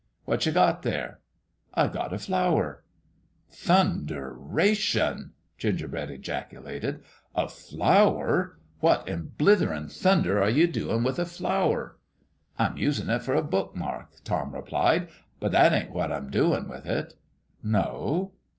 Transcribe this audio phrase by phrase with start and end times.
[0.25, 1.19] "What you got there?""
[1.75, 2.83] I got a flower.""
[3.67, 7.03] Thunderation!" Gingerbread ejaculated.
[7.35, 8.59] 76 In LOVE WHH A FLOWER" A flower!
[8.79, 11.99] What in blitherin' thunder are you doin' with a flower?"
[12.57, 15.07] "Tin usin' it for a book mark," Tom replied;
[15.39, 17.13] "but that ain't what I'm doin' with it."
[17.61, 18.31] "No?"